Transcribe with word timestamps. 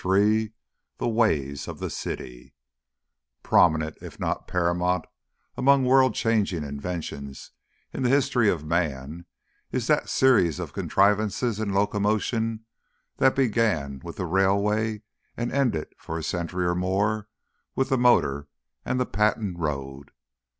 III 0.03 0.51
THE 0.97 1.07
WAYS 1.07 1.67
OF 1.67 1.77
THE 1.77 1.91
CITY 1.91 2.55
Prominent 3.43 3.99
if 4.01 4.19
not 4.19 4.47
paramount 4.47 5.05
among 5.55 5.85
world 5.85 6.15
changing 6.15 6.63
inventions 6.63 7.51
in 7.93 8.01
the 8.01 8.09
history 8.09 8.49
of 8.49 8.65
man 8.65 9.27
is 9.71 9.85
that 9.85 10.09
series 10.09 10.57
of 10.57 10.73
contrivances 10.73 11.59
in 11.59 11.71
locomotion 11.71 12.65
that 13.17 13.35
began 13.35 14.01
with 14.03 14.15
the 14.15 14.25
railway 14.25 15.03
and 15.37 15.51
ended 15.51 15.85
for 15.99 16.17
a 16.17 16.23
century 16.23 16.65
or 16.65 16.73
more 16.73 17.27
with 17.75 17.89
the 17.89 17.97
motor 17.99 18.47
and 18.83 18.99
the 18.99 19.05
patent 19.05 19.59
road. 19.59 20.09